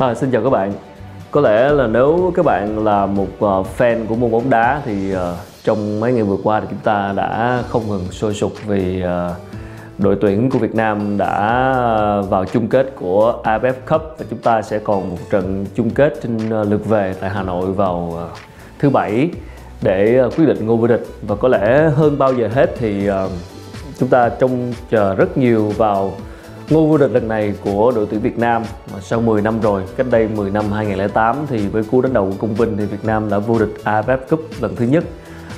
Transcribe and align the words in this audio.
À, 0.00 0.14
xin 0.14 0.30
chào 0.30 0.42
các 0.42 0.50
bạn. 0.50 0.72
Có 1.30 1.40
lẽ 1.40 1.68
là 1.70 1.86
nếu 1.86 2.32
các 2.34 2.44
bạn 2.44 2.84
là 2.84 3.06
một 3.06 3.28
uh, 3.44 3.66
fan 3.78 4.06
của 4.06 4.14
môn 4.14 4.30
bóng 4.30 4.50
đá 4.50 4.82
thì 4.84 5.14
uh, 5.14 5.18
trong 5.64 6.00
mấy 6.00 6.12
ngày 6.12 6.22
vừa 6.22 6.36
qua 6.42 6.60
thì 6.60 6.66
chúng 6.70 6.78
ta 6.78 7.12
đã 7.16 7.62
không 7.68 7.88
ngừng 7.88 8.06
sôi 8.10 8.34
sục 8.34 8.52
vì 8.66 9.02
uh, 9.02 9.36
đội 9.98 10.16
tuyển 10.20 10.50
của 10.50 10.58
Việt 10.58 10.74
Nam 10.74 11.18
đã 11.18 11.32
vào 12.28 12.44
chung 12.44 12.68
kết 12.68 12.92
của 12.96 13.42
AFF 13.44 13.72
Cup 13.88 14.02
và 14.18 14.24
chúng 14.30 14.38
ta 14.38 14.62
sẽ 14.62 14.78
còn 14.78 15.10
một 15.10 15.16
trận 15.30 15.66
chung 15.74 15.90
kết 15.90 16.14
trên 16.22 16.48
lượt 16.48 16.86
về 16.86 17.14
tại 17.20 17.30
Hà 17.30 17.42
Nội 17.42 17.72
vào 17.72 18.12
uh, 18.14 18.38
thứ 18.78 18.90
bảy 18.90 19.30
để 19.82 20.22
uh, 20.26 20.36
quyết 20.36 20.46
định 20.46 20.66
ngôi 20.66 20.76
vô 20.76 20.86
địch 20.86 21.06
và 21.22 21.36
có 21.36 21.48
lẽ 21.48 21.90
hơn 21.96 22.18
bao 22.18 22.34
giờ 22.34 22.48
hết 22.54 22.74
thì 22.78 23.10
uh, 23.10 23.14
chúng 23.98 24.08
ta 24.08 24.28
trông 24.28 24.72
chờ 24.90 25.14
rất 25.14 25.38
nhiều 25.38 25.72
vào 25.76 26.12
Ngôi 26.70 26.86
vô 26.86 26.98
địch 26.98 27.10
lần 27.12 27.28
này 27.28 27.54
của 27.64 27.92
đội 27.94 28.06
tuyển 28.10 28.20
Việt 28.20 28.38
Nam. 28.38 28.62
Mà 28.92 29.00
sau 29.00 29.20
10 29.20 29.42
năm 29.42 29.60
rồi, 29.60 29.82
cách 29.96 30.06
đây 30.10 30.28
10 30.28 30.50
năm 30.50 30.72
2008 30.72 31.36
thì 31.48 31.68
với 31.68 31.82
cú 31.84 32.00
đánh 32.00 32.12
đầu 32.12 32.24
của 32.30 32.36
Công 32.46 32.54
Vinh 32.54 32.76
thì 32.76 32.84
Việt 32.84 33.04
Nam 33.04 33.30
đã 33.30 33.38
vô 33.38 33.58
địch 33.58 33.74
AFF 33.84 34.18
Cup 34.30 34.40
lần 34.60 34.76
thứ 34.76 34.84
nhất. 34.84 35.04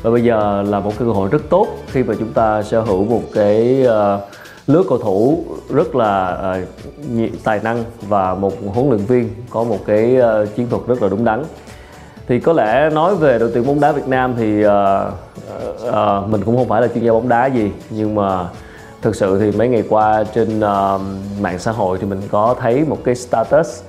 Và 0.03 0.11
bây 0.11 0.25
giờ 0.25 0.63
là 0.63 0.81
một 0.81 0.93
cơ 0.99 1.05
hội 1.05 1.29
rất 1.33 1.43
tốt 1.51 1.67
khi 1.91 2.03
mà 2.03 2.15
chúng 2.19 2.33
ta 2.33 2.63
sở 2.63 2.81
hữu 2.81 3.05
một 3.05 3.23
cái 3.35 3.87
uh, 3.87 4.21
lứa 4.67 4.83
cầu 4.89 4.99
thủ 4.99 5.45
rất 5.71 5.97
là 5.97 6.39
uh, 7.15 7.31
tài 7.45 7.61
năng 7.65 7.85
và 8.09 8.35
một 8.35 8.53
huấn 8.67 8.89
luyện 8.89 9.01
viên 9.07 9.31
có 9.51 9.65
một 9.65 9.79
cái 9.87 10.17
uh, 10.19 10.55
chiến 10.57 10.67
thuật 10.71 10.83
rất 10.87 11.03
là 11.03 11.09
đúng 11.09 11.25
đắn. 11.25 11.43
Thì 12.29 12.41
có 12.41 12.53
lẽ 12.53 12.91
nói 12.91 13.17
về 13.17 13.39
đội 13.39 13.51
tuyển 13.55 13.67
bóng 13.67 13.81
đá 13.81 13.93
Việt 13.93 14.09
Nam 14.09 14.35
thì 14.37 14.67
uh, 14.67 14.71
uh, 15.89 16.29
mình 16.29 16.43
cũng 16.45 16.57
không 16.57 16.69
phải 16.69 16.83
là 16.83 16.89
chuyên 16.89 17.05
gia 17.05 17.13
bóng 17.13 17.29
đá 17.29 17.47
gì 17.47 17.71
nhưng 17.91 18.15
mà 18.15 18.49
thực 19.03 19.17
sự 19.17 19.39
thì 19.39 19.59
mấy 19.59 19.69
ngày 19.69 19.85
qua 19.89 20.25
trên 20.35 20.59
uh, 20.59 21.01
mạng 21.41 21.59
xã 21.59 21.73
hội 21.73 21.99
thì 22.01 22.07
mình 22.07 22.21
có 22.31 22.57
thấy 22.61 22.85
một 22.85 22.99
cái 23.05 23.15
status 23.15 23.83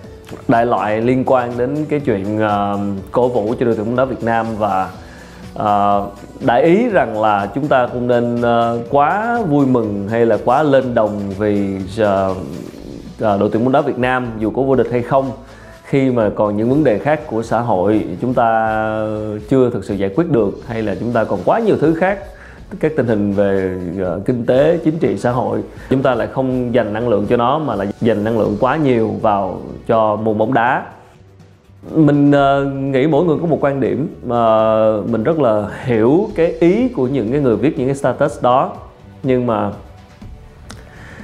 đại 0.48 0.66
loại 0.66 1.02
liên 1.02 1.24
quan 1.26 1.58
đến 1.58 1.86
cái 1.90 2.00
chuyện 2.00 2.40
uh, 2.46 2.80
cổ 3.12 3.28
vũ 3.28 3.54
cho 3.60 3.66
đội 3.66 3.76
tuyển 3.76 3.86
bóng 3.86 3.96
đá 3.96 4.06
Việt 4.06 4.24
Nam 4.24 4.46
và 4.58 4.90
uh, 5.60 6.14
đại 6.46 6.64
ý 6.64 6.90
rằng 6.90 7.22
là 7.22 7.48
chúng 7.56 7.68
ta 7.68 7.88
không 7.88 8.08
nên 8.08 8.36
uh, 8.36 8.86
quá 8.90 9.40
vui 9.50 9.66
mừng 9.66 10.08
hay 10.10 10.26
là 10.26 10.38
quá 10.46 10.64
lên 10.64 10.94
đồng 10.94 11.30
vì 11.38 11.76
uh, 11.76 12.38
uh, 12.38 12.38
đội 13.20 13.50
tuyển 13.52 13.64
bóng 13.64 13.72
đá 13.72 13.82
Việt 13.82 13.98
Nam 13.98 14.32
dù 14.40 14.50
có 14.50 14.62
vô 14.62 14.76
địch 14.76 14.88
hay 14.92 15.02
không. 15.02 15.32
Khi 15.84 16.12
mà 16.12 16.30
còn 16.36 16.58
những 16.58 16.70
vấn 16.70 16.84
đề 16.84 17.00
khác 17.00 17.28
của 17.28 17.44
xã 17.44 17.60
hội 17.60 18.06
chúng 18.22 18.34
ta 18.34 18.88
chưa 19.50 19.70
thực 19.70 19.84
sự 19.84 19.96
giải 19.96 20.10
quyết 20.16 20.32
được 20.32 20.52
hay 20.68 20.82
là 20.82 20.96
chúng 21.00 21.12
ta 21.12 21.24
còn 21.24 21.40
quá 21.46 21.60
nhiều 21.60 21.76
thứ 21.82 21.94
khác 21.94 22.18
các 22.80 22.92
tình 22.98 23.08
hình 23.08 23.34
về 23.34 23.78
uh, 24.02 24.26
kinh 24.26 24.46
tế 24.46 24.80
chính 24.84 24.98
trị 25.00 25.18
xã 25.18 25.32
hội 25.32 25.62
chúng 25.90 26.02
ta 26.02 26.16
lại 26.16 26.28
không 26.28 26.74
dành 26.76 26.94
năng 26.94 27.10
lượng 27.10 27.26
cho 27.30 27.38
nó 27.38 27.60
mà 27.60 27.76
là 27.76 27.86
dành 28.02 28.24
năng 28.24 28.40
lượng 28.40 28.58
quá 28.60 28.78
nhiều 28.78 29.12
vào 29.22 29.62
cho 29.88 30.16
môn 30.16 30.38
bóng 30.38 30.54
đá. 30.54 30.86
Mình 31.96 32.32
uh, 32.32 32.74
nghĩ 32.74 33.08
mỗi 33.08 33.26
người 33.26 33.38
có 33.42 33.48
một 33.48 33.58
quan 33.62 33.80
điểm 33.80 34.16
mà 34.26 34.76
mình 34.98 35.24
rất 35.24 35.40
là 35.40 35.68
hiểu 35.84 36.30
cái 36.36 36.54
ý 36.60 36.88
của 36.88 37.08
những 37.08 37.32
cái 37.32 37.42
người 37.42 37.56
viết 37.56 37.78
những 37.78 37.88
cái 37.88 37.96
status 37.96 38.42
đó. 38.42 38.72
Nhưng 39.24 39.48
mà 39.48 39.72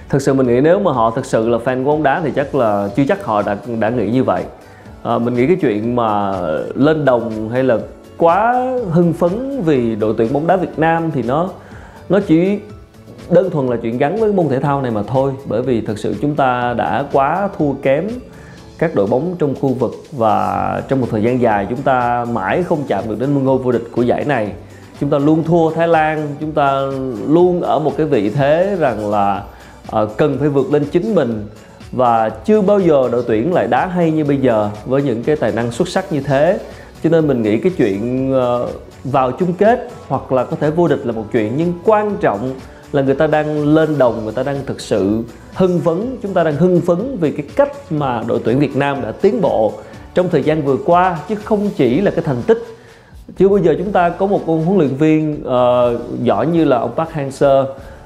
thực 0.10 0.22
sự 0.22 0.34
mình 0.34 0.48
nghĩ 0.48 0.62
nếu 0.62 0.80
mà 0.80 0.92
họ 0.92 1.12
thực 1.12 1.26
sự 1.26 1.50
là 1.50 1.58
fan 1.58 1.84
của 1.84 1.92
bóng 1.92 2.04
đá 2.04 2.22
thì 2.24 2.32
chắc 2.36 2.56
là 2.56 2.90
chưa 2.96 3.04
chắc 3.08 3.26
họ 3.26 3.42
đã 3.42 3.58
đã 3.80 3.90
nghĩ 3.90 4.10
như 4.12 4.24
vậy. 4.24 4.44
À, 5.04 5.18
mình 5.18 5.34
nghĩ 5.34 5.48
cái 5.48 5.58
chuyện 5.62 5.96
mà 5.96 6.42
lên 6.76 7.06
đồng 7.06 7.50
hay 7.50 7.64
là 7.64 7.78
quá 8.20 8.66
hưng 8.92 9.14
phấn 9.14 9.62
vì 9.66 9.96
đội 9.96 10.14
tuyển 10.18 10.34
bóng 10.34 10.48
đá 10.48 10.56
Việt 10.56 10.80
Nam 10.80 11.12
thì 11.12 11.24
nó 11.24 11.50
nó 12.10 12.20
chỉ 12.28 12.60
đơn 13.30 13.50
thuần 13.50 13.68
là 13.68 13.78
chuyện 13.82 13.98
gắn 13.98 14.18
với 14.18 14.34
môn 14.34 14.48
thể 14.48 14.60
thao 14.60 14.82
này 14.82 14.92
mà 14.92 15.04
thôi. 15.08 15.32
Bởi 15.46 15.62
vì 15.62 15.82
thực 15.82 16.00
sự 16.00 16.16
chúng 16.22 16.36
ta 16.36 16.74
đã 16.78 17.06
quá 17.12 17.50
thua 17.58 17.74
kém 17.74 18.08
các 18.78 18.96
đội 18.96 19.08
bóng 19.08 19.36
trong 19.40 19.56
khu 19.56 19.70
vực 19.70 19.92
và 20.12 20.82
trong 20.88 21.02
một 21.02 21.08
thời 21.12 21.24
gian 21.24 21.42
dài 21.42 21.68
chúng 21.70 21.82
ta 21.82 22.26
mãi 22.32 22.64
không 22.64 22.84
chạm 22.88 23.04
được 23.10 23.20
đến 23.20 23.44
ngôi 23.44 23.58
vô 23.58 23.72
địch 23.72 23.88
của 23.92 24.02
giải 24.02 24.26
này. 24.26 24.52
Chúng 25.00 25.10
ta 25.10 25.18
luôn 25.18 25.44
thua 25.44 25.72
Thái 25.72 25.88
Lan 25.88 26.28
chúng 26.40 26.52
ta 26.52 26.82
luôn 27.28 27.62
ở 27.62 27.80
một 27.80 27.98
cái 27.98 28.06
vị 28.06 28.30
thế 28.30 28.76
rằng 28.80 29.10
là 29.10 29.44
uh, 30.02 30.18
cần 30.18 30.38
phải 30.40 30.50
vượt 30.50 30.74
lên 30.74 30.86
chính 30.92 31.16
mình. 31.16 31.48
Và 31.92 32.30
chưa 32.30 32.62
bao 32.62 32.80
giờ 32.80 33.10
đội 33.12 33.24
tuyển 33.28 33.54
lại 33.54 33.68
đá 33.68 33.86
hay 33.86 34.12
như 34.12 34.26
bây 34.26 34.38
giờ 34.38 34.70
với 34.86 35.02
những 35.02 35.24
cái 35.24 35.36
tài 35.36 35.52
năng 35.52 35.72
xuất 35.72 35.88
sắc 35.88 36.12
như 36.12 36.22
thế 36.22 36.60
cho 37.04 37.10
nên 37.10 37.28
mình 37.28 37.42
nghĩ 37.42 37.58
cái 37.58 37.72
chuyện 37.78 38.32
ờ, 38.34 38.70
vào 39.04 39.32
chung 39.32 39.54
kết 39.54 39.90
hoặc 40.08 40.32
là 40.32 40.44
có 40.44 40.58
thể 40.60 40.72
vô 40.72 40.88
địch 40.88 41.06
là 41.06 41.12
một 41.12 41.26
chuyện 41.32 41.54
nhưng 41.58 41.74
quan 41.86 42.18
trọng 42.22 42.54
là 42.92 43.02
người 43.02 43.16
ta 43.16 43.28
đang 43.28 43.68
lên 43.76 43.98
đồng 43.98 44.24
người 44.24 44.34
ta 44.34 44.44
đang 44.44 44.58
thực 44.66 44.82
sự 44.82 45.24
hưng 45.54 45.80
phấn 45.80 46.18
chúng 46.22 46.34
ta 46.34 46.44
đang 46.44 46.56
hưng 46.56 46.82
phấn 46.82 47.18
vì 47.20 47.32
cái 47.32 47.46
cách 47.56 47.92
mà 47.92 48.24
đội 48.28 48.40
tuyển 48.46 48.60
Việt 48.60 48.76
Nam 48.76 49.02
đã 49.02 49.12
tiến 49.12 49.42
bộ 49.42 49.74
trong 50.14 50.30
thời 50.30 50.44
gian 50.44 50.62
vừa 50.62 50.78
qua 50.86 51.20
chứ 51.30 51.36
không 51.36 51.70
chỉ 51.78 52.02
là 52.02 52.12
cái 52.12 52.24
thành 52.26 52.42
tích. 52.48 52.64
Chưa 53.38 53.50
bao 53.50 53.58
giờ 53.58 53.76
chúng 53.78 53.92
ta 53.92 54.10
có 54.10 54.26
một 54.26 54.42
huấn 54.46 54.78
luyện 54.78 54.96
viên 54.96 55.34
uh, 55.42 56.24
giỏi 56.24 56.48
như 56.48 56.66
là 56.66 56.78
ông 56.78 56.92
Park 56.96 57.10
Hang-seo 57.10 57.66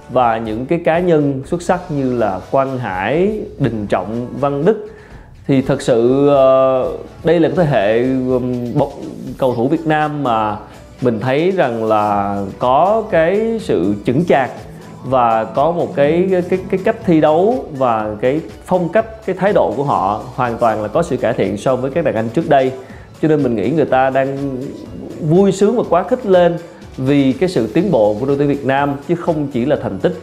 và 0.10 0.38
những 0.38 0.66
cái 0.66 0.82
cá 0.86 1.00
nhân 1.00 1.42
xuất 1.46 1.62
sắc 1.62 1.92
như 1.92 2.18
là 2.18 2.40
Quang 2.52 2.78
Hải, 2.78 3.40
Đình 3.60 3.88
Trọng, 3.88 4.28
Văn 4.40 4.66
Đức 4.66 4.88
thì 5.48 5.62
thật 5.62 5.82
sự 5.82 6.28
ờ, 6.28 6.92
đây 7.24 7.40
là 7.40 7.50
cái 7.50 7.66
thế 7.66 7.72
hệ 7.72 8.06
cầu 9.38 9.56
thủ 9.56 9.68
Việt 9.68 9.86
Nam 9.86 10.24
mà 10.24 10.58
mình 11.02 11.20
thấy 11.20 11.52
rằng 11.52 11.84
là 11.84 12.38
có 12.60 13.04
cái 13.12 13.60
sự 13.60 13.96
chững 14.06 14.26
chạc 14.26 14.52
và 15.04 15.44
có 15.44 15.72
một 15.72 15.96
cái 15.96 16.30
cái 16.50 16.60
cái 16.70 16.80
cách 16.84 16.96
thi 17.06 17.22
đấu 17.22 17.66
và 17.78 18.16
cái 18.22 18.42
phong 18.66 18.90
cách 18.90 19.26
cái 19.26 19.36
thái 19.36 19.54
độ 19.54 19.74
của 19.78 19.84
họ 19.84 20.24
hoàn 20.36 20.58
toàn 20.58 20.82
là 20.82 20.88
có 20.88 21.04
sự 21.04 21.18
cải 21.18 21.34
thiện 21.34 21.58
so 21.58 21.76
với 21.76 21.92
các 21.92 22.06
đàn 22.06 22.16
anh 22.16 22.30
trước 22.30 22.50
đây. 22.50 22.72
Cho 23.22 23.28
nên 23.28 23.44
mình 23.44 23.56
nghĩ 23.56 23.70
người 23.70 23.86
ta 23.86 24.10
đang 24.10 24.58
vui 25.30 25.52
sướng 25.52 25.78
và 25.78 25.84
quá 25.90 26.04
khích 26.04 26.26
lên 26.26 26.58
vì 26.98 27.34
cái 27.34 27.50
sự 27.50 27.68
tiến 27.74 27.92
bộ 27.92 28.16
của 28.20 28.26
đội 28.26 28.38
tuyển 28.38 28.48
Việt 28.48 28.66
Nam 28.66 28.96
chứ 29.08 29.16
không 29.16 29.48
chỉ 29.48 29.66
là 29.66 29.76
thành 29.84 30.00
tích. 30.00 30.14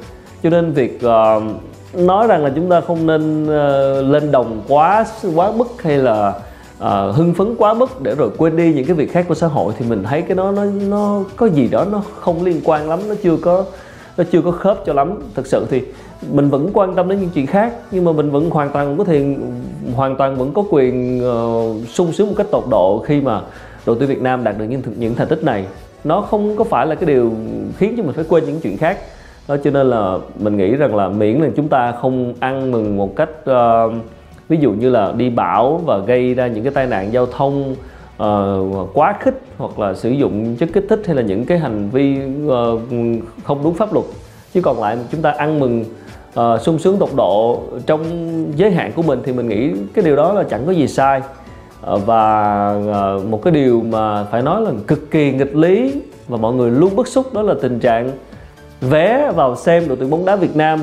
Cho 0.42 0.50
nên 0.50 0.72
việc 0.72 1.00
uh, 1.06 1.42
nói 1.92 2.26
rằng 2.26 2.44
là 2.44 2.52
chúng 2.54 2.68
ta 2.68 2.80
không 2.80 3.06
nên 3.06 3.42
uh, 3.42 4.12
lên 4.12 4.32
đồng 4.32 4.62
quá 4.68 5.06
quá 5.34 5.52
mức 5.52 5.82
hay 5.82 5.98
là 5.98 6.34
uh, 6.78 7.14
hưng 7.14 7.34
phấn 7.34 7.54
quá 7.56 7.74
mức 7.74 8.00
để 8.02 8.14
rồi 8.14 8.30
quên 8.38 8.56
đi 8.56 8.72
những 8.74 8.84
cái 8.84 8.94
việc 8.96 9.12
khác 9.12 9.24
của 9.28 9.34
xã 9.34 9.46
hội 9.46 9.74
thì 9.78 9.86
mình 9.88 10.02
thấy 10.02 10.22
cái 10.22 10.36
đó 10.36 10.50
nó 10.50 10.64
nó 10.64 11.22
có 11.36 11.46
gì 11.46 11.68
đó 11.68 11.84
nó 11.92 12.02
không 12.20 12.44
liên 12.44 12.60
quan 12.64 12.88
lắm 12.88 13.00
nó 13.08 13.14
chưa 13.22 13.36
có 13.36 13.64
nó 14.16 14.24
chưa 14.32 14.42
có 14.42 14.50
khớp 14.50 14.82
cho 14.86 14.92
lắm. 14.92 15.18
Thực 15.34 15.46
sự 15.46 15.66
thì 15.70 15.82
mình 16.32 16.50
vẫn 16.50 16.70
quan 16.72 16.94
tâm 16.94 17.08
đến 17.08 17.20
những 17.20 17.30
chuyện 17.34 17.46
khác 17.46 17.72
nhưng 17.90 18.04
mà 18.04 18.12
mình 18.12 18.30
vẫn 18.30 18.50
hoàn 18.50 18.70
toàn 18.70 18.98
có 18.98 19.04
thể 19.04 19.36
hoàn 19.94 20.16
toàn 20.16 20.36
vẫn 20.36 20.52
có 20.52 20.64
quyền 20.70 21.22
uh, 21.28 21.88
sung 21.88 22.12
sướng 22.12 22.28
một 22.28 22.34
cách 22.36 22.46
tột 22.50 22.64
độ 22.70 23.04
khi 23.06 23.20
mà 23.20 23.40
đội 23.86 23.96
tuyển 23.98 24.08
Việt 24.08 24.22
Nam 24.22 24.44
đạt 24.44 24.58
được 24.58 24.64
những 24.64 24.82
những 24.96 25.14
thành 25.14 25.28
tích 25.28 25.44
này. 25.44 25.64
Nó 26.04 26.20
không 26.20 26.56
có 26.56 26.64
phải 26.64 26.86
là 26.86 26.94
cái 26.94 27.06
điều 27.06 27.32
khiến 27.78 27.94
cho 27.96 28.02
mình 28.02 28.12
phải 28.12 28.24
quên 28.28 28.44
những 28.44 28.60
chuyện 28.60 28.76
khác 28.76 28.98
đó 29.50 29.56
cho 29.64 29.70
nên 29.70 29.90
là 29.90 30.18
mình 30.38 30.56
nghĩ 30.56 30.76
rằng 30.76 30.96
là 30.96 31.08
miễn 31.08 31.36
là 31.36 31.48
chúng 31.56 31.68
ta 31.68 31.92
không 31.92 32.34
ăn 32.40 32.70
mừng 32.70 32.96
một 32.96 33.16
cách 33.16 33.30
uh, 33.50 33.92
ví 34.48 34.56
dụ 34.60 34.72
như 34.72 34.91
là 34.91 35.12
đi 35.16 35.30
bão 35.30 35.80
và 35.84 35.98
gây 35.98 36.34
ra 36.34 36.47
những 36.47 36.64
cái 36.64 36.72
tai 36.72 36.86
nạn 36.86 37.12
giao 37.12 37.26
thông 37.26 37.74
uh, 38.22 38.88
quá 38.94 39.14
khích 39.20 39.41
hoặc 39.58 39.78
là 39.78 39.94
sử 39.94 40.10
dụng 40.10 40.56
chất 40.56 40.68
kích 40.72 40.86
thích 40.88 41.02
hay 41.06 41.16
là 41.16 41.22
những 41.22 41.44
cái 41.44 41.58
hành 41.58 41.88
vi 41.92 42.18
uh, 42.47 42.80
không 43.44 43.60
đúng 43.64 43.74
pháp 43.74 43.92
luật. 43.92 44.06
Chứ 44.54 44.60
còn 44.62 44.80
lại 44.80 44.98
chúng 45.12 45.22
ta 45.22 45.30
ăn 45.30 45.60
mừng 45.60 45.84
uh, 46.41 46.60
sung 46.60 46.78
sướng 46.78 46.96
tột 46.98 47.10
độ 47.16 47.62
trong 47.86 48.04
giới 48.56 48.70
hạn 48.70 48.92
của 48.96 49.03
mình 49.03 49.20
thì 49.24 49.32
mình 49.32 49.48
nghĩ 49.48 49.72
cái 49.94 50.04
điều 50.04 50.16
đó 50.16 50.32
là 50.32 50.42
chẳng 50.42 50.62
có 50.66 50.72
gì 50.72 50.88
sai. 50.88 51.20
Uh, 51.92 52.06
và 52.06 52.74
uh, 53.16 53.24
một 53.24 53.42
cái 53.42 53.53
điều 53.53 53.82
mà 53.91 54.24
phải 54.24 54.42
nói 54.42 54.60
là 54.60 54.70
cực 54.86 55.10
kỳ 55.10 55.32
nghịch 55.32 55.56
lý 55.56 55.94
và 56.28 56.36
mọi 56.36 56.53
người 56.53 56.70
luôn 56.70 56.96
bức 56.96 57.08
xúc 57.08 57.34
đó 57.34 57.42
là 57.42 57.54
tình 57.62 57.80
trạng 57.80 58.10
vé 58.80 59.32
vào 59.34 59.56
xem 59.56 59.88
đội 59.88 59.97
tuyển 59.97 60.10
bóng 60.10 60.24
đá 60.24 60.36
Việt 60.36 60.56
Nam. 60.56 60.80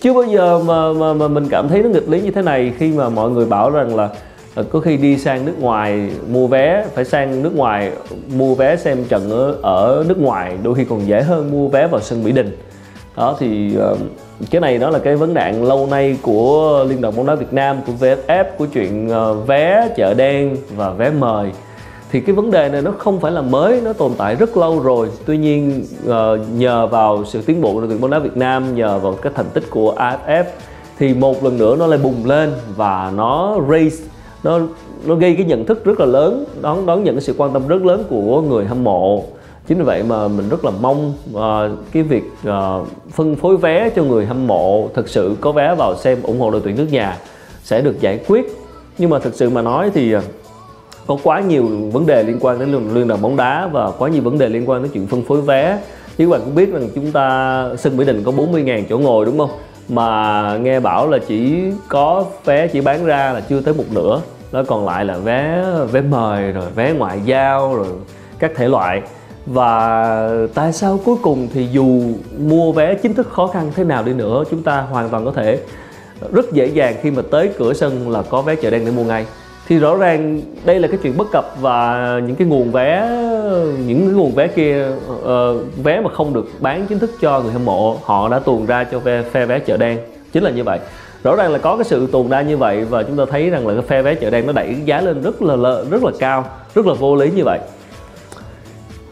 Chưa 0.00 0.12
bao 0.12 0.22
giờ 0.22 0.58
mà, 0.58 0.92
mà, 0.92 1.12
mà 1.12 1.28
mình 1.28 1.48
cảm 1.48 1.68
thấy 1.68 1.82
nó 1.82 1.88
nghịch 1.88 2.08
lý 2.08 2.20
như 2.20 2.30
thế 2.30 2.42
này 2.42 2.72
khi 2.78 2.92
mà 2.92 3.08
mọi 3.08 3.30
người 3.30 3.46
bảo 3.46 3.70
rằng 3.70 3.96
là 3.96 4.08
ờ, 4.54 4.62
có 4.62 4.80
khi 4.80 4.96
đi 4.96 5.18
sang 5.18 5.44
nước 5.44 5.60
ngoài 5.60 6.10
mua 6.30 6.46
vé 6.46 6.86
phải 6.94 7.04
sang 7.04 7.42
nước 7.42 7.56
ngoài 7.56 7.92
mua 8.36 8.54
vé 8.54 8.76
xem 8.76 9.04
trận 9.04 9.30
ở, 9.30 9.58
ở 9.62 10.04
nước 10.08 10.18
ngoài 10.18 10.58
đôi 10.62 10.74
khi 10.74 10.84
còn 10.84 11.06
dễ 11.06 11.22
hơn 11.22 11.50
mua 11.50 11.68
vé 11.68 11.86
vào 11.86 12.00
sân 12.00 12.24
Mỹ 12.24 12.32
Đình. 12.32 12.56
Đó 13.16 13.36
thì 13.38 13.76
ờ, 13.76 13.96
cái 14.50 14.60
này 14.60 14.78
đó 14.78 14.90
là 14.90 14.98
cái 14.98 15.16
vấn 15.16 15.34
nạn 15.34 15.64
lâu 15.64 15.86
nay 15.86 16.16
của 16.22 16.84
liên 16.88 17.00
đoàn 17.00 17.16
bóng 17.16 17.26
đá 17.26 17.34
Việt 17.34 17.52
Nam 17.52 17.76
của 17.86 17.92
VFF 18.00 18.44
của 18.58 18.66
chuyện 18.66 19.08
ờ, 19.08 19.34
vé 19.34 19.88
chợ 19.96 20.14
đen 20.14 20.56
và 20.76 20.90
vé 20.90 21.10
mời 21.10 21.50
thì 22.10 22.20
cái 22.20 22.34
vấn 22.34 22.50
đề 22.50 22.68
này 22.68 22.82
nó 22.82 22.92
không 22.98 23.20
phải 23.20 23.32
là 23.32 23.42
mới 23.42 23.80
nó 23.80 23.92
tồn 23.92 24.12
tại 24.18 24.34
rất 24.34 24.56
lâu 24.56 24.80
rồi. 24.80 25.08
Tuy 25.26 25.38
nhiên 25.38 25.84
ờ, 26.06 26.38
nhờ 26.56 26.86
vào 26.86 27.24
sự 27.24 27.42
tiến 27.42 27.60
bộ 27.60 27.72
của 27.72 27.80
đội 27.80 27.88
tuyển 27.88 28.00
bóng 28.00 28.10
đá 28.10 28.18
Việt 28.18 28.36
Nam 28.36 28.74
nhờ 28.74 28.98
vào 28.98 29.12
cái 29.12 29.32
thành 29.36 29.46
tích 29.52 29.64
của 29.70 29.94
AFF 29.96 30.44
thì 30.98 31.14
một 31.14 31.44
lần 31.44 31.58
nữa 31.58 31.76
nó 31.76 31.86
lại 31.86 31.98
bùng 32.02 32.26
lên 32.26 32.52
và 32.76 33.12
nó 33.16 33.58
raise 33.70 34.04
nó 34.42 34.60
nó 35.04 35.14
gây 35.14 35.34
cái 35.34 35.44
nhận 35.44 35.64
thức 35.64 35.84
rất 35.84 36.00
là 36.00 36.06
lớn 36.06 36.44
đón 36.60 36.86
đón 36.86 37.04
nhận 37.04 37.14
cái 37.14 37.22
sự 37.22 37.34
quan 37.38 37.52
tâm 37.52 37.68
rất 37.68 37.84
lớn 37.84 38.04
của 38.10 38.42
người 38.42 38.64
hâm 38.64 38.84
mộ. 38.84 39.24
Chính 39.66 39.78
vì 39.78 39.84
vậy 39.84 40.02
mà 40.02 40.28
mình 40.28 40.48
rất 40.48 40.64
là 40.64 40.70
mong 40.80 41.14
uh, 41.34 41.42
cái 41.92 42.02
việc 42.02 42.24
uh, 42.48 42.86
phân 43.12 43.36
phối 43.36 43.56
vé 43.56 43.90
cho 43.96 44.02
người 44.02 44.26
hâm 44.26 44.46
mộ 44.46 44.88
thực 44.94 45.08
sự 45.08 45.36
có 45.40 45.52
vé 45.52 45.74
vào 45.74 45.96
xem 45.96 46.22
ủng 46.22 46.40
hộ 46.40 46.50
đội 46.50 46.60
tuyển 46.64 46.76
nước 46.76 46.86
nhà 46.90 47.18
sẽ 47.62 47.80
được 47.80 48.00
giải 48.00 48.20
quyết. 48.28 48.46
Nhưng 48.98 49.10
mà 49.10 49.18
thực 49.18 49.34
sự 49.34 49.50
mà 49.50 49.62
nói 49.62 49.90
thì 49.94 50.14
có 51.06 51.16
quá 51.22 51.40
nhiều 51.40 51.66
vấn 51.92 52.06
đề 52.06 52.22
liên 52.22 52.38
quan 52.40 52.58
đến 52.58 52.94
liên, 52.94 53.08
đoàn 53.08 53.22
bóng 53.22 53.36
đá 53.36 53.66
và 53.72 53.90
quá 53.90 54.08
nhiều 54.08 54.22
vấn 54.22 54.38
đề 54.38 54.48
liên 54.48 54.70
quan 54.70 54.82
đến 54.82 54.92
chuyện 54.94 55.06
phân 55.06 55.24
phối 55.24 55.40
vé. 55.40 55.78
Như 56.18 56.26
các 56.26 56.30
bạn 56.30 56.40
cũng 56.44 56.54
biết 56.54 56.72
rằng 56.72 56.88
chúng 56.94 57.12
ta 57.12 57.68
sân 57.78 57.96
Mỹ 57.96 58.04
Đình 58.04 58.22
có 58.24 58.32
40.000 58.32 58.84
chỗ 58.88 58.98
ngồi 58.98 59.26
đúng 59.26 59.38
không? 59.38 59.50
Mà 59.88 60.58
nghe 60.62 60.80
bảo 60.80 61.08
là 61.08 61.18
chỉ 61.28 61.62
có 61.88 62.24
vé 62.44 62.68
chỉ 62.68 62.80
bán 62.80 63.04
ra 63.04 63.32
là 63.32 63.40
chưa 63.40 63.60
tới 63.60 63.74
một 63.74 63.84
nửa. 63.90 64.20
Đó 64.52 64.62
còn 64.66 64.86
lại 64.86 65.04
là 65.04 65.18
vé 65.18 65.64
vé 65.92 66.00
mời 66.00 66.52
rồi 66.52 66.64
vé 66.74 66.92
ngoại 66.92 67.20
giao 67.24 67.74
rồi 67.74 67.86
các 68.38 68.52
thể 68.56 68.68
loại. 68.68 69.02
Và 69.46 70.30
tại 70.54 70.72
sao 70.72 71.00
cuối 71.04 71.16
cùng 71.22 71.48
thì 71.54 71.66
dù 71.72 72.00
mua 72.38 72.72
vé 72.72 72.94
chính 72.94 73.14
thức 73.14 73.30
khó 73.30 73.46
khăn 73.46 73.72
thế 73.76 73.84
nào 73.84 74.02
đi 74.02 74.12
nữa 74.12 74.44
chúng 74.50 74.62
ta 74.62 74.80
hoàn 74.80 75.08
toàn 75.08 75.24
có 75.24 75.32
thể 75.32 75.60
rất 76.32 76.52
dễ 76.52 76.66
dàng 76.66 76.94
khi 77.02 77.10
mà 77.10 77.22
tới 77.30 77.50
cửa 77.58 77.72
sân 77.72 78.10
là 78.10 78.22
có 78.22 78.42
vé 78.42 78.54
chợ 78.54 78.70
đen 78.70 78.84
để 78.84 78.90
mua 78.90 79.04
ngay 79.04 79.26
thì 79.68 79.78
rõ 79.78 79.96
ràng 79.96 80.40
đây 80.64 80.80
là 80.80 80.88
cái 80.88 80.98
chuyện 81.02 81.16
bất 81.16 81.30
cập 81.32 81.54
và 81.60 82.20
những 82.26 82.36
cái 82.36 82.46
nguồn 82.46 82.72
vé 82.72 83.08
những 83.86 84.00
cái 84.06 84.14
nguồn 84.14 84.32
vé 84.34 84.48
kia 84.48 84.86
uh, 84.88 85.84
vé 85.84 86.00
mà 86.00 86.10
không 86.10 86.34
được 86.34 86.48
bán 86.60 86.86
chính 86.86 86.98
thức 86.98 87.10
cho 87.20 87.40
người 87.40 87.52
hâm 87.52 87.64
mộ 87.64 87.98
họ 88.04 88.28
đã 88.28 88.38
tuồn 88.38 88.66
ra 88.66 88.84
cho 88.84 89.00
phe, 89.00 89.22
phe 89.22 89.46
vé 89.46 89.58
chợ 89.58 89.76
đen. 89.76 89.98
Chính 90.32 90.42
là 90.42 90.50
như 90.50 90.64
vậy. 90.64 90.78
Rõ 91.22 91.36
ràng 91.36 91.52
là 91.52 91.58
có 91.58 91.76
cái 91.76 91.84
sự 91.84 92.08
tuồn 92.12 92.28
ra 92.28 92.42
như 92.42 92.56
vậy 92.56 92.84
và 92.84 93.02
chúng 93.02 93.16
ta 93.16 93.24
thấy 93.30 93.50
rằng 93.50 93.66
là 93.66 93.74
cái 93.74 93.82
phe 93.82 94.02
vé 94.02 94.14
chợ 94.14 94.30
đen 94.30 94.46
nó 94.46 94.52
đẩy 94.52 94.76
giá 94.84 95.00
lên 95.00 95.22
rất 95.22 95.42
là 95.42 95.82
rất 95.90 96.04
là 96.04 96.10
cao 96.18 96.44
rất 96.74 96.86
là 96.86 96.94
vô 96.94 97.16
lý 97.16 97.30
như 97.30 97.44
vậy. 97.44 97.58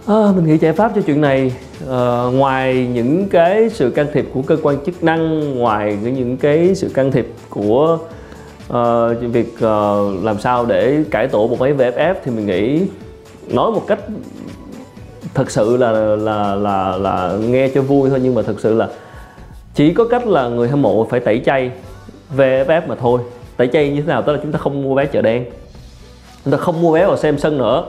À, 0.07 0.15
mình 0.37 0.47
nghĩ 0.47 0.57
giải 0.59 0.73
pháp 0.73 0.93
cho 0.95 1.01
chuyện 1.01 1.21
này 1.21 1.53
à, 1.91 2.23
ngoài 2.33 2.89
những 2.93 3.29
cái 3.29 3.71
sự 3.71 3.91
can 3.91 4.07
thiệp 4.13 4.27
của 4.35 4.43
cơ 4.43 4.57
quan 4.63 4.77
chức 4.87 5.05
năng 5.05 5.55
ngoài 5.59 5.99
những 6.03 6.37
cái 6.37 6.75
sự 6.75 6.89
can 6.95 7.13
thiệp 7.13 7.27
của 7.51 7.99
uh, 8.69 9.33
việc 9.33 9.55
uh, 9.55 10.25
làm 10.25 10.39
sao 10.41 10.67
để 10.67 11.05
cải 11.11 11.29
tổ 11.29 11.47
một 11.47 11.61
máy 11.61 11.75
VFF 11.75 12.15
thì 12.25 12.31
mình 12.31 12.47
nghĩ 12.47 12.87
nói 13.49 13.71
một 13.71 13.83
cách 13.87 13.99
thật 15.35 15.51
sự 15.51 15.77
là 15.77 15.91
là 16.17 16.55
là 16.55 16.97
là 16.97 17.37
nghe 17.41 17.69
cho 17.69 17.83
vui 17.83 18.11
thôi. 18.11 18.21
Nhưng 18.23 18.35
mà 18.35 18.43
thực 18.43 18.61
sự 18.61 18.75
là 18.75 18.89
chỉ 19.75 19.95
có 19.95 20.05
cách 20.05 20.27
là 20.27 20.49
người 20.49 20.69
hâm 20.69 20.83
mộ 20.83 21.05
phải 21.05 21.21
tẩy 21.21 21.43
chay 21.47 21.71
VFF 22.37 22.83
mà 22.87 22.95
thôi. 22.95 23.21
Tẩy 23.57 23.69
chay 23.73 23.91
như 23.91 24.03
thế 24.03 24.09
nào 24.09 24.23
tức 24.23 24.33
là 24.33 24.39
chúng 24.43 24.53
ta 24.53 24.59
không 24.59 24.83
mua 24.83 24.95
vé 24.95 25.07
chợ 25.07 25.23
đen. 25.23 25.45
Chúng 26.45 26.53
ta 26.53 26.59
không 26.59 26.83
mua 26.83 26.93
vé 26.93 27.07
vào 27.07 27.17
xem 27.17 27.39
sân 27.39 27.59
nữa. 27.59 27.85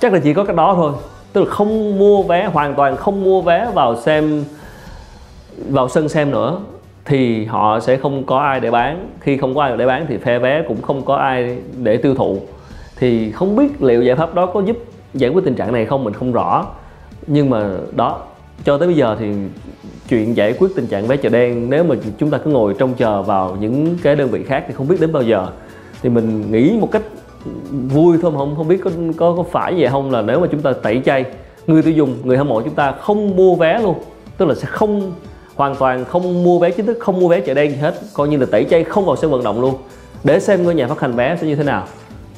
Chắc 0.00 0.12
là 0.12 0.18
chỉ 0.24 0.34
có 0.34 0.44
cách 0.44 0.56
đó 0.56 0.74
thôi. 0.74 0.92
Tức 1.32 1.40
là 1.44 1.50
không 1.50 1.98
mua 1.98 2.22
vé 2.22 2.46
hoàn 2.52 2.74
toàn 2.74 2.96
không 2.96 3.24
mua 3.24 3.40
vé 3.42 3.70
vào 3.74 3.96
xem 3.96 4.44
vào 5.68 5.88
sân 5.88 6.08
xem 6.08 6.30
nữa 6.30 6.58
thì 7.04 7.44
họ 7.44 7.80
sẽ 7.80 7.96
không 7.96 8.24
có 8.24 8.38
ai 8.38 8.60
để 8.60 8.70
bán. 8.70 9.08
Khi 9.20 9.36
không 9.36 9.54
có 9.54 9.62
ai 9.62 9.76
để 9.76 9.86
bán 9.86 10.06
thì 10.08 10.16
phe 10.16 10.38
vé 10.38 10.62
cũng 10.68 10.82
không 10.82 11.04
có 11.04 11.16
ai 11.16 11.58
để 11.76 11.96
tiêu 11.96 12.14
thụ. 12.14 12.38
Thì 12.96 13.32
không 13.32 13.56
biết 13.56 13.82
liệu 13.82 14.02
giải 14.02 14.16
pháp 14.16 14.34
đó 14.34 14.46
có 14.46 14.60
giúp 14.60 14.76
giải 15.14 15.30
quyết 15.30 15.44
tình 15.44 15.54
trạng 15.54 15.72
này 15.72 15.86
không, 15.86 16.04
mình 16.04 16.14
không 16.14 16.32
rõ. 16.32 16.66
Nhưng 17.26 17.50
mà 17.50 17.70
đó, 17.96 18.20
cho 18.64 18.78
tới 18.78 18.88
bây 18.88 18.96
giờ 18.96 19.16
thì 19.20 19.26
chuyện 20.08 20.36
giải 20.36 20.54
quyết 20.58 20.68
tình 20.76 20.86
trạng 20.86 21.06
vé 21.06 21.16
chợ 21.16 21.28
đen, 21.28 21.70
nếu 21.70 21.84
mà 21.84 21.94
chúng 22.18 22.30
ta 22.30 22.38
cứ 22.38 22.50
ngồi 22.50 22.74
trông 22.78 22.94
chờ 22.94 23.22
vào 23.22 23.56
những 23.60 23.98
cái 24.02 24.16
đơn 24.16 24.28
vị 24.28 24.42
khác 24.42 24.64
thì 24.68 24.74
không 24.74 24.88
biết 24.88 25.00
đến 25.00 25.12
bao 25.12 25.22
giờ. 25.22 25.48
Thì 26.02 26.08
mình 26.08 26.52
nghĩ 26.52 26.78
một 26.80 26.90
cách 26.90 27.02
vui 27.70 28.18
thôi 28.22 28.30
mà 28.30 28.38
không 28.38 28.56
không 28.56 28.68
biết 28.68 28.80
có 28.84 28.90
có 29.16 29.34
có 29.36 29.42
phải 29.42 29.74
vậy 29.78 29.88
không 29.88 30.10
là 30.10 30.22
nếu 30.22 30.40
mà 30.40 30.46
chúng 30.50 30.60
ta 30.60 30.72
tẩy 30.72 31.02
chay, 31.04 31.24
người 31.66 31.82
tiêu 31.82 31.92
dùng, 31.92 32.16
người 32.24 32.36
hâm 32.36 32.48
mộ 32.48 32.60
chúng 32.60 32.74
ta 32.74 32.92
không 32.92 33.36
mua 33.36 33.54
vé 33.54 33.78
luôn, 33.78 33.94
tức 34.38 34.48
là 34.48 34.54
sẽ 34.54 34.66
không 34.66 35.12
hoàn 35.56 35.74
toàn 35.74 36.04
không 36.04 36.44
mua 36.44 36.58
vé 36.58 36.70
chính 36.70 36.86
thức 36.86 36.98
không 37.00 37.20
mua 37.20 37.28
vé 37.28 37.40
chợ 37.40 37.54
đen 37.54 37.70
gì 37.70 37.76
hết. 37.76 37.94
Coi 38.14 38.28
như 38.28 38.36
là 38.36 38.46
tẩy 38.50 38.64
chay 38.64 38.84
không 38.84 39.06
vào 39.06 39.16
sân 39.16 39.30
vận 39.30 39.44
động 39.44 39.60
luôn. 39.60 39.74
Để 40.24 40.40
xem 40.40 40.62
ngôi 40.62 40.74
nhà 40.74 40.86
phát 40.86 41.00
hành 41.00 41.12
vé 41.12 41.36
sẽ 41.40 41.46
như 41.46 41.56
thế 41.56 41.64
nào. 41.64 41.86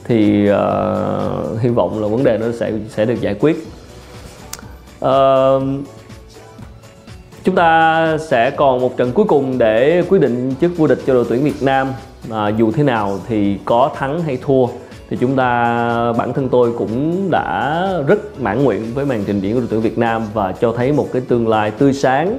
Thì 0.05 0.51
uh, 0.51 1.61
hy 1.61 1.69
vọng 1.69 2.03
là 2.03 2.09
vấn 2.09 2.25
đề 2.25 2.39
nó 2.39 2.47
sẽ 2.59 2.73
sẽ 2.89 3.05
được 3.05 3.21
giải 3.21 3.35
quyết. 3.41 3.57
Uh, 5.05 5.63
chúng 7.45 7.55
ta 7.55 8.19
sẽ 8.19 8.51
còn 8.51 8.81
một 8.81 8.97
trận 8.97 9.13
cuối 9.13 9.25
cùng 9.29 9.59
để 9.59 10.03
quyết 10.09 10.21
định 10.21 10.55
chức 10.61 10.77
vô 10.77 10.87
địch 10.87 10.99
cho 11.07 11.15
đội 11.15 11.25
tuyển 11.29 11.45
Việt 11.45 11.63
Nam. 11.63 11.89
À, 12.31 12.49
dù 12.49 12.73
thế 12.73 12.83
nào 12.83 13.19
thì 13.29 13.59
có 13.65 13.91
thắng 13.97 14.23
hay 14.23 14.39
thua 14.43 14.67
thì 15.11 15.17
chúng 15.21 15.37
ta 15.37 16.13
bản 16.13 16.33
thân 16.33 16.49
tôi 16.49 16.73
cũng 16.79 17.29
đã 17.31 17.89
rất 18.07 18.41
mãn 18.41 18.65
nguyện 18.65 18.83
với 18.95 19.05
màn 19.05 19.25
trình 19.27 19.41
diễn 19.41 19.55
của 19.55 19.61
đội 19.61 19.69
tuyển 19.71 19.81
Việt 19.81 19.99
Nam 19.99 20.23
và 20.35 20.53
cho 20.53 20.73
thấy 20.73 20.93
một 20.93 21.09
cái 21.13 21.23
tương 21.29 21.49
lai 21.49 21.71
tươi 21.71 21.93
sáng 21.93 22.39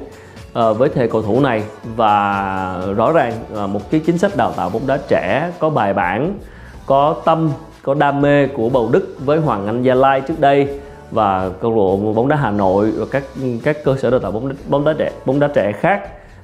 Ờ, 0.55 0.73
với 0.73 0.89
thế 0.89 1.07
cầu 1.07 1.21
thủ 1.21 1.41
này 1.41 1.63
và 1.95 2.81
rõ 2.95 3.11
ràng 3.11 3.33
một 3.73 3.91
cái 3.91 4.01
chính 4.05 4.17
sách 4.17 4.31
đào 4.37 4.51
tạo 4.51 4.69
bóng 4.69 4.87
đá 4.87 4.97
trẻ 5.07 5.51
có 5.59 5.69
bài 5.69 5.93
bản 5.93 6.37
có 6.85 7.15
tâm 7.25 7.51
có 7.83 7.93
đam 7.93 8.21
mê 8.21 8.47
của 8.47 8.69
bầu 8.69 8.89
đức 8.91 9.15
với 9.19 9.39
hoàng 9.39 9.67
anh 9.67 9.83
gia 9.83 9.93
lai 9.93 10.21
trước 10.21 10.39
đây 10.39 10.67
và 11.11 11.49
câu 11.61 11.71
lạc 11.71 11.75
bộ 11.75 12.13
bóng 12.13 12.27
đá 12.27 12.35
hà 12.35 12.51
nội 12.51 12.91
và 12.91 13.05
các 13.11 13.23
các 13.63 13.83
cơ 13.83 13.95
sở 13.97 14.09
đào 14.09 14.19
tạo 14.19 14.31
bóng 14.31 14.49
đá, 14.49 14.55
bóng 14.67 14.85
đá 14.85 14.93
trẻ 14.97 15.11
bóng 15.25 15.39
đá 15.39 15.47
trẻ 15.47 15.71
khác. 15.71 16.01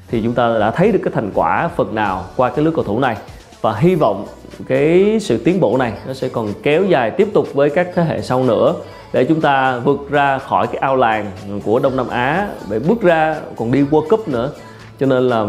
Thì 0.08 0.22
chúng 0.24 0.34
ta 0.34 0.58
đã 0.60 0.72
thấy 0.72 0.92
được 0.92 1.00
cái 1.04 1.12
thành 1.16 1.32
quả 1.34 1.70
phần 1.76 1.96
nào 1.96 2.24
qua 2.36 2.50
cái 2.50 2.66
lứa 2.66 2.72
cầu 2.76 2.84
thủ 2.84 3.00
này. 3.00 3.18
Và 3.62 3.74
hy 3.74 3.96
vọng 3.96 4.26
cái 4.68 5.18
sự 5.22 5.38
tiến 5.38 5.60
bộ 5.60 5.78
này 5.78 5.94
nó 6.08 6.14
sẽ 6.14 6.30
còn 6.30 6.48
kéo 6.64 6.84
dài 6.84 7.12
tiếp 7.12 7.28
tục 7.34 7.54
với 7.54 7.70
các 7.70 7.88
thế 7.96 8.04
hệ 8.04 8.22
sau 8.22 8.44
nữa 8.44 8.76
để 9.14 9.24
chúng 9.24 9.42
ta 9.42 9.80
vượt 9.80 10.10
ra 10.10 10.38
khỏi 10.38 10.68
cái 10.68 10.78
ao 10.78 10.96
làng 10.96 11.32
của 11.66 11.80
Đông 11.80 11.96
Nam 11.96 12.08
Á, 12.08 12.48
để 12.70 12.80
bước 12.80 13.02
ra 13.02 13.36
còn 13.56 13.72
đi 13.72 13.84
World 13.84 14.08
Cup 14.10 14.28
nữa. 14.28 14.52
Cho 15.00 15.06
nên 15.06 15.30
là 15.30 15.44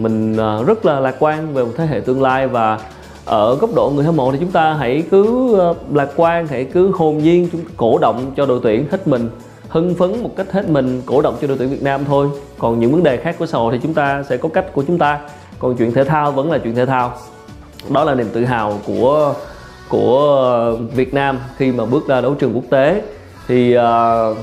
mình 0.00 0.36
à, 0.36 0.58
rất 0.66 0.86
là 0.86 1.00
lạc 1.00 1.14
quan 1.18 1.54
về 1.54 1.64
một 1.64 1.70
thế 1.76 1.86
hệ 1.86 2.00
tương 2.00 2.22
lai 2.22 2.46
và 2.46 2.78
ở 3.24 3.54
góc 3.54 3.70
độ 3.74 3.92
người 3.94 4.04
hâm 4.04 4.16
mộ 4.16 4.32
thì 4.32 4.38
chúng 4.40 4.50
ta 4.50 4.74
hãy 4.74 5.04
cứ 5.10 5.54
à, 5.60 5.68
lạc 5.92 6.08
quan, 6.16 6.46
hãy 6.46 6.64
cứ 6.64 6.92
hồn 6.94 7.18
nhiên, 7.18 7.48
chúng 7.52 7.60
cổ 7.76 7.98
động 7.98 8.32
cho 8.36 8.46
đội 8.46 8.60
tuyển 8.62 8.86
hết 8.90 9.08
mình, 9.08 9.30
hưng 9.68 9.94
phấn 9.94 10.22
một 10.22 10.30
cách 10.36 10.52
hết 10.52 10.68
mình, 10.68 11.02
cổ 11.06 11.22
động 11.22 11.36
cho 11.40 11.46
đội 11.46 11.56
tuyển 11.58 11.70
Việt 11.70 11.82
Nam 11.82 12.04
thôi. 12.04 12.28
Còn 12.58 12.80
những 12.80 12.92
vấn 12.92 13.02
đề 13.02 13.16
khác 13.16 13.36
của 13.38 13.46
xã 13.46 13.58
hội 13.58 13.72
thì 13.72 13.78
chúng 13.82 13.94
ta 13.94 14.22
sẽ 14.28 14.36
có 14.36 14.48
cách 14.48 14.72
của 14.72 14.84
chúng 14.86 14.98
ta. 14.98 15.20
Còn 15.58 15.76
chuyện 15.76 15.92
thể 15.92 16.04
thao 16.04 16.32
vẫn 16.32 16.52
là 16.52 16.58
chuyện 16.58 16.74
thể 16.74 16.86
thao. 16.86 17.12
Đó 17.88 18.04
là 18.04 18.14
niềm 18.14 18.28
tự 18.32 18.44
hào 18.44 18.78
của 18.86 19.34
của 19.88 20.76
Việt 20.94 21.14
Nam 21.14 21.38
khi 21.56 21.72
mà 21.72 21.84
bước 21.84 22.08
ra 22.08 22.20
đấu 22.20 22.34
trường 22.34 22.54
quốc 22.54 22.64
tế. 22.70 23.02
Thì 23.48 23.76
uh, 23.76 23.82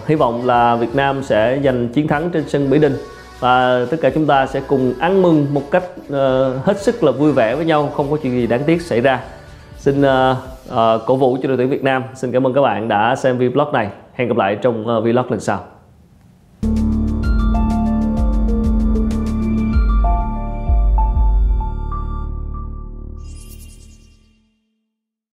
hy 0.07 0.15
vọng 0.15 0.45
là 0.45 0.75
Việt 0.75 0.95
Nam 0.95 1.23
sẽ 1.23 1.59
giành 1.63 1.87
chiến 1.87 2.07
thắng 2.07 2.29
trên 2.29 2.49
sân 2.49 2.69
Mỹ 2.69 2.79
Đình. 2.79 2.97
Và 3.39 3.85
tất 3.91 3.97
cả 4.01 4.09
chúng 4.09 4.25
ta 4.25 4.45
sẽ 4.45 4.61
cùng 4.67 4.93
ăn 4.99 5.21
mừng 5.21 5.47
một 5.53 5.71
cách 5.71 5.83
uh, 5.97 6.65
hết 6.65 6.81
sức 6.81 7.03
là 7.03 7.11
vui 7.11 7.31
vẻ 7.31 7.55
với 7.55 7.65
nhau 7.65 7.91
không 7.95 8.11
có 8.11 8.17
chuyện 8.23 8.33
gì 8.33 8.47
đáng 8.47 8.63
tiếc 8.65 8.81
xảy 8.81 9.01
ra. 9.01 9.19
Xin 9.77 10.01
uh, 10.01 10.37
uh, 10.69 11.01
cổ 11.05 11.15
vũ 11.15 11.37
cho 11.41 11.47
đội 11.47 11.57
tuyển 11.57 11.69
Việt 11.69 11.83
Nam. 11.83 12.03
Xin 12.15 12.31
cảm 12.31 12.47
ơn 12.47 12.53
các 12.53 12.61
bạn 12.61 12.87
đã 12.87 13.15
xem 13.15 13.37
vlog 13.37 13.73
này. 13.73 13.89
Hẹn 14.13 14.27
gặp 14.27 14.37
lại 14.37 14.57
trong 14.61 14.97
uh, 14.97 15.03
vlog 15.03 15.31
lần 15.31 15.39
sau. 15.39 15.59